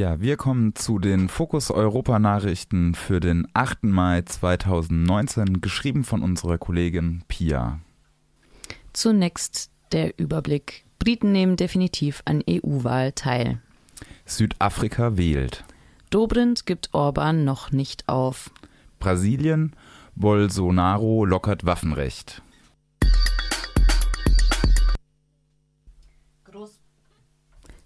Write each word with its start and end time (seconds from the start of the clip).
Ja, 0.00 0.18
wir 0.18 0.38
kommen 0.38 0.74
zu 0.74 0.98
den 0.98 1.28
Fokus 1.28 1.70
Europa 1.70 2.18
Nachrichten 2.18 2.94
für 2.94 3.20
den 3.20 3.46
8. 3.52 3.84
Mai 3.84 4.22
2019, 4.22 5.60
geschrieben 5.60 6.04
von 6.04 6.22
unserer 6.22 6.56
Kollegin 6.56 7.22
Pia. 7.28 7.80
Zunächst 8.94 9.70
der 9.92 10.18
Überblick. 10.18 10.86
Briten 10.98 11.32
nehmen 11.32 11.56
definitiv 11.56 12.22
an 12.24 12.42
EU-Wahl 12.48 13.12
teil. 13.12 13.60
Südafrika 14.24 15.18
wählt. 15.18 15.64
Dobrindt 16.08 16.64
gibt 16.64 16.88
Orban 16.94 17.44
noch 17.44 17.70
nicht 17.70 18.08
auf. 18.08 18.50
Brasilien, 19.00 19.76
Bolsonaro 20.16 21.26
lockert 21.26 21.66
Waffenrecht. 21.66 22.40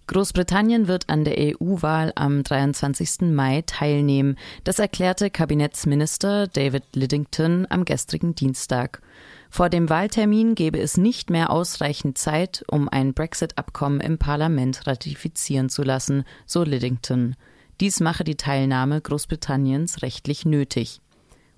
Großbritannien 0.06 0.86
wird 0.86 1.08
an 1.08 1.24
der 1.24 1.36
EU-Wahl 1.38 2.12
am 2.14 2.42
23. 2.42 3.32
Mai 3.32 3.62
teilnehmen. 3.66 4.36
Das 4.62 4.78
erklärte 4.78 5.30
Kabinettsminister 5.30 6.46
David 6.46 6.84
Lidington 6.94 7.66
am 7.70 7.84
gestrigen 7.84 8.34
Dienstag. 8.34 9.00
Vor 9.48 9.70
dem 9.70 9.88
Wahltermin 9.88 10.54
gebe 10.54 10.78
es 10.78 10.96
nicht 10.96 11.30
mehr 11.30 11.50
ausreichend 11.50 12.18
Zeit, 12.18 12.64
um 12.68 12.88
ein 12.88 13.14
Brexit-Abkommen 13.14 14.00
im 14.00 14.18
Parlament 14.18 14.86
ratifizieren 14.86 15.68
zu 15.70 15.82
lassen, 15.82 16.24
so 16.44 16.64
Lidington. 16.64 17.36
Dies 17.80 18.00
mache 18.00 18.24
die 18.24 18.36
Teilnahme 18.36 19.00
Großbritanniens 19.00 20.02
rechtlich 20.02 20.44
nötig. 20.44 21.00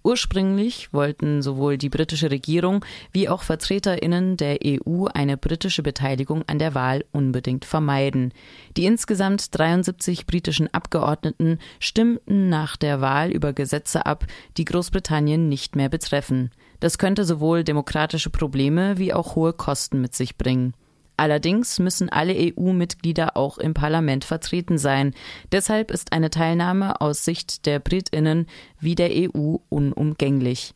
Ursprünglich 0.06 0.92
wollten 0.92 1.42
sowohl 1.42 1.78
die 1.78 1.88
britische 1.88 2.30
Regierung 2.30 2.84
wie 3.10 3.28
auch 3.28 3.42
Vertreterinnen 3.42 4.36
der 4.36 4.58
EU 4.64 5.06
eine 5.06 5.36
britische 5.36 5.82
Beteiligung 5.82 6.44
an 6.46 6.60
der 6.60 6.76
Wahl 6.76 7.04
unbedingt 7.10 7.64
vermeiden. 7.64 8.32
Die 8.76 8.84
insgesamt 8.84 9.58
73 9.58 10.26
britischen 10.26 10.72
Abgeordneten 10.72 11.58
stimmten 11.80 12.48
nach 12.48 12.76
der 12.76 13.00
Wahl 13.00 13.32
über 13.32 13.52
Gesetze 13.52 14.06
ab, 14.06 14.26
die 14.56 14.64
Großbritannien 14.64 15.48
nicht 15.48 15.74
mehr 15.74 15.88
betreffen. 15.88 16.52
Das 16.78 16.98
könnte 16.98 17.24
sowohl 17.24 17.64
demokratische 17.64 18.30
Probleme 18.30 18.98
wie 18.98 19.12
auch 19.12 19.34
hohe 19.34 19.54
Kosten 19.54 20.00
mit 20.00 20.14
sich 20.14 20.38
bringen. 20.38 20.74
Allerdings 21.16 21.78
müssen 21.78 22.08
alle 22.10 22.34
EU-Mitglieder 22.34 23.36
auch 23.36 23.58
im 23.58 23.74
Parlament 23.74 24.24
vertreten 24.24 24.76
sein. 24.76 25.14
Deshalb 25.50 25.90
ist 25.90 26.12
eine 26.12 26.30
Teilnahme 26.30 27.00
aus 27.00 27.24
Sicht 27.24 27.64
der 27.66 27.78
Britinnen 27.78 28.46
wie 28.78 28.94
der 28.94 29.10
EU 29.12 29.56
unumgänglich. 29.68 30.74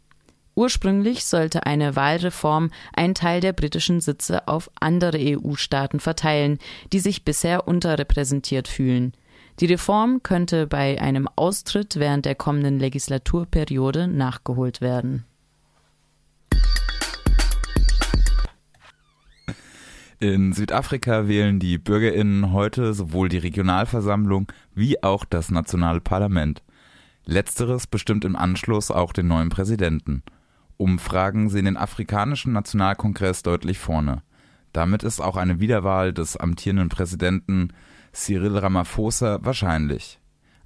Ursprünglich 0.54 1.24
sollte 1.24 1.66
eine 1.66 1.94
Wahlreform 1.94 2.70
einen 2.94 3.14
Teil 3.14 3.40
der 3.40 3.52
britischen 3.52 4.00
Sitze 4.00 4.48
auf 4.48 4.70
andere 4.80 5.18
EU-Staaten 5.18 6.00
verteilen, 6.00 6.58
die 6.92 6.98
sich 6.98 7.24
bisher 7.24 7.68
unterrepräsentiert 7.68 8.68
fühlen. 8.68 9.12
Die 9.60 9.66
Reform 9.66 10.22
könnte 10.22 10.66
bei 10.66 11.00
einem 11.00 11.28
Austritt 11.36 11.96
während 11.96 12.24
der 12.24 12.34
kommenden 12.34 12.78
Legislaturperiode 12.78 14.08
nachgeholt 14.08 14.80
werden. 14.80 15.24
In 20.22 20.52
Südafrika 20.52 21.28
wählen 21.28 21.60
die 21.60 21.78
Bürgerinnen 21.78 22.52
heute 22.52 22.92
sowohl 22.92 23.30
die 23.30 23.38
Regionalversammlung 23.38 24.52
wie 24.74 25.02
auch 25.02 25.24
das 25.24 25.50
nationale 25.50 26.02
Parlament. 26.02 26.62
Letzteres 27.24 27.86
bestimmt 27.86 28.26
im 28.26 28.36
Anschluss 28.36 28.90
auch 28.90 29.14
den 29.14 29.28
neuen 29.28 29.48
Präsidenten. 29.48 30.22
Umfragen 30.76 31.48
sehen 31.48 31.64
den 31.64 31.78
afrikanischen 31.78 32.52
Nationalkongress 32.52 33.42
deutlich 33.42 33.78
vorne. 33.78 34.22
Damit 34.74 35.04
ist 35.04 35.20
auch 35.20 35.38
eine 35.38 35.58
Wiederwahl 35.58 36.12
des 36.12 36.36
amtierenden 36.36 36.90
Präsidenten 36.90 37.72
Cyril 38.12 38.58
Ramaphosa 38.58 39.38
wahrscheinlich. 39.40 40.20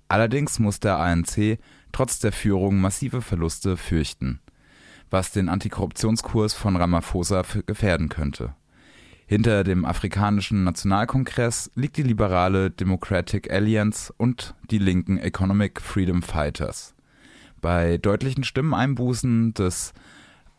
Allerdings 0.09 0.59
muss 0.59 0.81
der 0.81 0.99
ANC 0.99 1.61
trotz 1.93 2.19
der 2.19 2.33
Führung 2.33 2.81
massive 2.81 3.23
Verluste 3.23 3.77
fürchten, 3.77 4.41
was 5.11 5.31
den 5.31 5.49
Antikorruptionskurs 5.49 6.55
von 6.55 6.75
Ramaphosa 6.75 7.45
gefährden 7.67 8.09
könnte. 8.09 8.57
Hinter 9.27 9.65
dem 9.65 9.87
afrikanischen 9.87 10.65
Nationalkongress 10.65 11.71
liegt 11.75 11.97
die 11.97 12.03
liberale 12.03 12.71
Democratic 12.71 13.51
Alliance 13.51 14.13
und 14.17 14.55
die 14.71 14.79
linken 14.79 15.17
Economic 15.17 15.81
Freedom 15.81 16.23
Fighters. 16.23 16.95
Bei 17.63 17.97
deutlichen 17.97 18.45
Stimmeneinbußen 18.45 19.55
des 19.55 19.95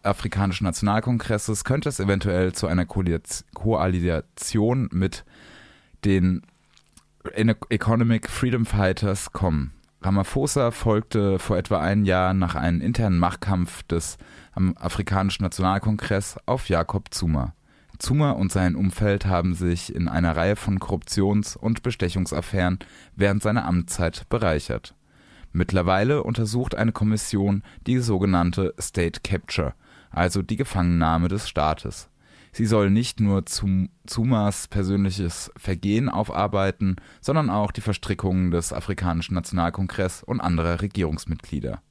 afrikanischen 0.02 0.66
Nationalkongresses 0.66 1.64
könnte 1.64 1.90
es 1.90 2.00
eventuell 2.00 2.54
zu 2.54 2.66
einer 2.66 2.86
Koalition 2.86 4.90
mit 4.92 5.26
den 6.04 6.42
Economic 7.70 8.30
Freedom 8.30 8.66
Fighters 8.66 9.32
kommen. 9.32 9.74
Ramaphosa 10.02 10.72
folgte 10.72 11.38
vor 11.38 11.58
etwa 11.58 11.82
einem 11.82 12.06
Jahr 12.06 12.34
nach 12.34 12.56
einem 12.56 12.82
internen 12.82 13.20
Machtkampf 13.20 13.84
des 13.84 14.18
afrikanischen 14.76 15.44
Nationalkongress 15.44 16.40
auf 16.48 16.70
Jakob 16.70 17.14
Zuma. 17.14 17.54
Zuma 18.00 18.32
und 18.32 18.52
sein 18.52 18.76
Umfeld 18.76 19.26
haben 19.26 19.54
sich 19.54 19.94
in 19.94 20.08
einer 20.08 20.36
Reihe 20.36 20.56
von 20.56 20.80
Korruptions- 20.80 21.58
und 21.58 21.84
Bestechungsaffären 21.84 22.80
während 23.16 23.44
seiner 23.44 23.66
Amtszeit 23.66 24.28
bereichert. 24.30 24.96
Mittlerweile 25.52 26.24
untersucht 26.24 26.76
eine 26.76 26.92
Kommission 26.92 27.64
die 27.88 28.00
sogenannte 28.00 28.74
State 28.80 29.22
Capture, 29.24 29.74
also 30.10 30.42
die 30.42 30.58
Gefangennahme 30.58 31.30
des 31.30 31.48
Staates. 31.48 32.10
Sie 32.52 32.66
soll 32.66 32.90
nicht 32.90 33.20
nur 33.20 33.46
Zumas 33.46 34.68
persönliches 34.70 35.52
Vergehen 35.58 36.08
aufarbeiten, 36.08 36.96
sondern 37.20 37.50
auch 37.50 37.72
die 37.72 37.82
Verstrickungen 37.82 38.52
des 38.52 38.72
Afrikanischen 38.72 39.34
Nationalkongress 39.34 40.24
und 40.24 40.40
anderer 40.40 40.82
Regierungsmitglieder. 40.82 41.82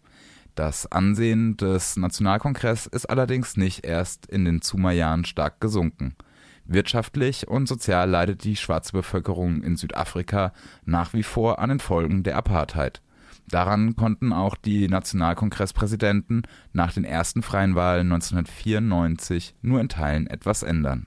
Das 0.55 0.91
Ansehen 0.91 1.57
des 1.57 1.97
Nationalkongress 1.97 2.87
ist 2.87 3.07
allerdings 3.07 3.57
nicht 3.57 3.85
erst 3.85 4.27
in 4.27 4.45
den 4.45 4.63
Zuma-Jahren 4.63 5.25
stark 5.25 5.61
gesunken. 5.61 6.15
Wirtschaftlich 6.65 7.49
und 7.49 7.67
sozial 7.67 8.09
leidet 8.09 8.45
die 8.45 8.57
schwarze 8.57 8.93
Bevölkerung 8.93 9.63
in 9.63 9.77
Südafrika 9.77 10.53
nach 10.85 11.13
wie 11.13 11.25
vor 11.25 11.59
an 11.59 11.71
den 11.71 11.81
Folgen 11.81 12.23
der 12.23 12.37
Apartheid. 12.37 13.03
Daran 13.49 13.97
konnten 13.97 14.33
auch 14.33 14.57
die 14.57 14.89
Nationalkongresspräsidenten 14.89 16.43
nach 16.73 16.93
den 16.93 17.05
ersten 17.05 17.43
freien 17.43 17.75
Wahlen 17.75 18.13
1994 18.13 19.57
nur 19.61 19.81
in 19.81 19.89
Teilen 19.89 20.27
etwas 20.29 20.63
ändern 20.63 21.07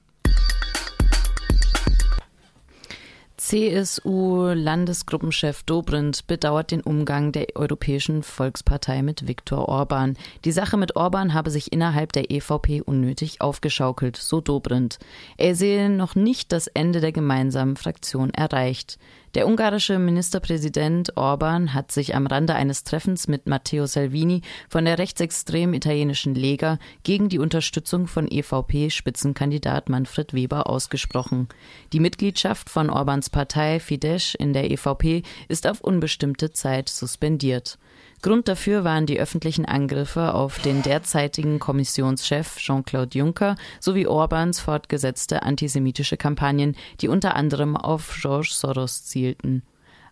CSU-Landesgruppenchef 3.48 5.64
Dobrindt 5.64 6.28
bedauert 6.28 6.72
den 6.72 6.82
Umgang 6.82 7.32
der 7.32 7.56
Europäischen 7.56 8.22
Volkspartei 8.22 9.02
mit 9.02 9.26
Viktor 9.26 9.70
Orban. 9.70 10.18
Die 10.44 10.52
Sache 10.52 10.76
mit 10.76 10.98
Orban 10.98 11.34
habe 11.34 11.50
sich 11.50 11.72
innerhalb 11.72 12.12
der 12.12 12.30
EVP 12.30 12.82
unnötig 12.82 13.40
aufgeschaukelt, 13.40 14.18
so 14.18 14.42
Dobrindt. 14.42 15.00
Er 15.38 15.56
sehe 15.56 15.90
noch 15.90 16.16
nicht 16.16 16.52
das 16.52 16.68
Ende 16.68 17.00
der 17.00 17.14
gemeinsamen 17.14 17.78
Fraktion 17.78 18.32
erreicht. 18.32 19.00
Der 19.36 19.46
ungarische 19.46 20.00
Ministerpräsident 20.00 21.18
Orban 21.18 21.74
hat 21.74 21.92
sich 21.92 22.16
am 22.16 22.28
Rande 22.28 22.56
eines 22.56 22.84
Treffens 22.84 23.28
mit 23.28 23.46
Matteo 23.46 23.86
Salvini 23.86 24.42
von 24.70 24.86
der 24.86 24.98
rechtsextremen 24.98 25.76
italienischen 25.76 26.34
Lega 26.34 26.80
gegen 27.04 27.28
die 27.28 27.40
Unterstützung 27.40 28.08
von 28.08 28.28
EVP-Spitzenkandidat 28.28 29.90
Manfred 29.90 30.34
Weber 30.34 30.70
ausgesprochen. 30.70 31.50
Die 31.92 32.00
Mitgliedschaft 32.00 32.70
von 32.70 32.90
Orbans 32.90 33.30
Partei 33.30 33.80
Fidesz 33.80 34.34
in 34.34 34.54
der 34.54 34.72
EVP 34.72 35.24
ist 35.50 35.68
auf 35.68 35.82
unbestimmte 35.82 36.52
Zeit 36.52 36.88
suspendiert. 36.88 37.78
Grund 38.22 38.48
dafür 38.48 38.84
waren 38.84 39.06
die 39.06 39.20
öffentlichen 39.20 39.66
Angriffe 39.66 40.34
auf 40.34 40.60
den 40.60 40.82
derzeitigen 40.82 41.60
Kommissionschef 41.60 42.58
Jean-Claude 42.58 43.18
Juncker 43.18 43.56
sowie 43.80 44.08
Orbans 44.08 44.60
fortgesetzte 44.60 45.44
antisemitische 45.44 46.18
Kampagnen, 46.18 46.76
die 47.00 47.10
unter 47.10 47.36
anderem 47.36 47.78
auf 47.78 48.18
George 48.20 48.50
Soros 48.52 49.06
zielten. 49.06 49.64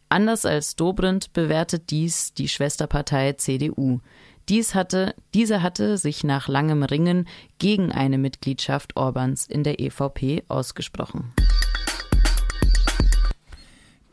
Anders 0.07 0.45
als 0.45 0.75
Dobrindt 0.75 1.33
bewertet 1.33 1.89
dies 1.89 2.33
die 2.33 2.47
Schwesterpartei 2.47 3.33
CDU. 3.33 4.01
Dies 4.49 4.75
hatte, 4.75 5.15
diese 5.33 5.63
hatte 5.63 5.97
sich 5.97 6.23
nach 6.23 6.47
langem 6.47 6.83
Ringen 6.83 7.27
gegen 7.57 7.91
eine 7.91 8.19
Mitgliedschaft 8.19 8.95
Orbans 8.95 9.47
in 9.47 9.63
der 9.63 9.79
EVP 9.79 10.43
ausgesprochen. 10.47 11.33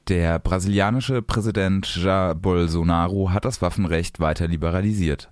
Der 0.08 0.40
brasilianische 0.40 1.22
Präsident 1.22 1.94
Jair 1.94 2.34
Bolsonaro 2.34 3.30
hat 3.30 3.44
das 3.44 3.62
Waffenrecht 3.62 4.18
weiter 4.18 4.48
liberalisiert. 4.48 5.30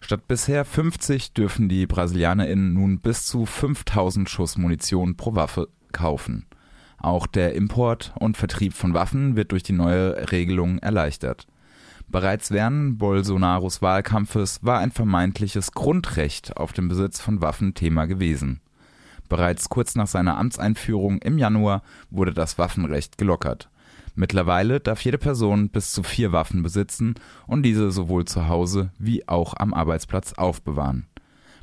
Statt 0.00 0.28
bisher 0.28 0.64
50 0.64 1.32
dürfen 1.32 1.68
die 1.68 1.86
BrasilianerInnen 1.86 2.72
nun 2.72 3.00
bis 3.00 3.26
zu 3.26 3.46
5000 3.46 4.30
Schuss 4.30 4.56
Munition 4.56 5.16
pro 5.16 5.34
Waffe 5.34 5.68
kaufen. 5.90 6.46
Auch 6.98 7.26
der 7.26 7.56
Import 7.56 8.12
und 8.20 8.36
Vertrieb 8.36 8.74
von 8.74 8.94
Waffen 8.94 9.34
wird 9.34 9.50
durch 9.50 9.64
die 9.64 9.72
neue 9.72 10.30
Regelung 10.30 10.78
erleichtert. 10.78 11.48
Bereits 12.06 12.52
während 12.52 12.98
Bolsonaros 12.98 13.82
Wahlkampfes 13.82 14.60
war 14.62 14.78
ein 14.78 14.92
vermeintliches 14.92 15.72
Grundrecht 15.72 16.56
auf 16.56 16.72
den 16.72 16.86
Besitz 16.86 17.20
von 17.20 17.42
Waffen 17.42 17.74
Thema 17.74 18.04
gewesen. 18.04 18.60
Bereits 19.28 19.68
kurz 19.68 19.96
nach 19.96 20.06
seiner 20.06 20.36
Amtseinführung 20.36 21.18
im 21.18 21.38
Januar 21.38 21.82
wurde 22.10 22.32
das 22.32 22.56
Waffenrecht 22.58 23.18
gelockert. 23.18 23.68
Mittlerweile 24.14 24.80
darf 24.80 25.00
jede 25.02 25.18
Person 25.18 25.70
bis 25.70 25.92
zu 25.92 26.02
vier 26.02 26.32
Waffen 26.32 26.62
besitzen 26.62 27.14
und 27.46 27.62
diese 27.62 27.90
sowohl 27.90 28.26
zu 28.26 28.48
Hause 28.48 28.90
wie 28.98 29.26
auch 29.26 29.54
am 29.56 29.72
Arbeitsplatz 29.72 30.34
aufbewahren. 30.34 31.06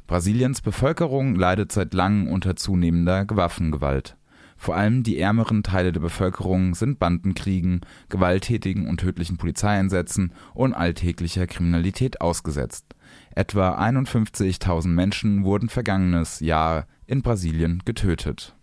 Brasiliens 0.07 0.61
Bevölkerung 0.61 1.35
leidet 1.35 1.71
seit 1.71 1.93
langem 1.93 2.27
unter 2.27 2.55
zunehmender 2.55 3.27
Waffengewalt. 3.29 4.17
Vor 4.57 4.75
allem 4.75 5.03
die 5.03 5.19
ärmeren 5.19 5.63
Teile 5.63 5.93
der 5.93 6.01
Bevölkerung 6.01 6.75
sind 6.75 6.99
Bandenkriegen, 6.99 7.79
gewalttätigen 8.09 8.87
und 8.87 8.99
tödlichen 8.99 9.37
Polizeieinsätzen 9.37 10.33
und 10.53 10.73
alltäglicher 10.73 11.47
Kriminalität 11.47 12.19
ausgesetzt. 12.19 12.93
Etwa 13.33 13.79
51.000 13.79 14.87
Menschen 14.87 15.45
wurden 15.45 15.69
vergangenes 15.69 16.41
Jahr 16.41 16.87
in 17.05 17.21
Brasilien 17.21 17.83
getötet. 17.85 18.55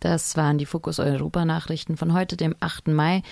Das 0.00 0.36
waren 0.36 0.58
die 0.58 0.66
Fokus 0.66 0.98
Europa 0.98 1.44
Nachrichten 1.44 1.96
von 1.96 2.12
heute, 2.12 2.36
dem 2.36 2.54
8. 2.60 2.88
Mai. 2.88 3.22